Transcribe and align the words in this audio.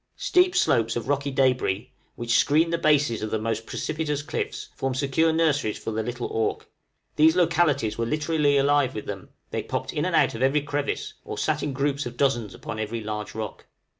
Steep 0.17 0.55
slopes 0.55 0.95
of 0.95 1.07
rocky 1.07 1.31
débris, 1.31 1.89
which 2.15 2.39
screen 2.39 2.71
the 2.71 2.79
bases 2.79 3.21
of 3.21 3.29
the 3.29 3.37
most 3.37 3.67
precipitous 3.67 4.23
cliffs, 4.23 4.69
form 4.75 4.95
secure 4.95 5.31
nurseries 5.31 5.77
for 5.77 5.91
the 5.91 6.01
little 6.01 6.27
auk; 6.31 6.65
these 7.17 7.35
localities 7.35 7.99
were 7.99 8.05
literally 8.07 8.57
alive 8.57 8.95
with 8.95 9.05
them; 9.05 9.29
they 9.51 9.61
popped 9.61 9.93
in 9.93 10.03
and 10.03 10.15
out 10.15 10.33
of 10.33 10.41
every 10.41 10.61
crevice, 10.63 11.13
or 11.23 11.37
sat 11.37 11.61
in 11.61 11.71
groups 11.71 12.07
of 12.07 12.17
dozens 12.17 12.55
upon 12.55 12.79
every 12.79 13.01
large 13.01 13.35
rock. 13.35 13.67